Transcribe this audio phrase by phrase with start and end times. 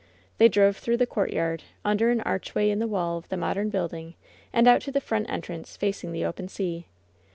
[0.39, 4.15] They drove through the courtyard, under an archway in the wall of the modem building,
[4.51, 6.87] and out to the front entrance, facing the open sea.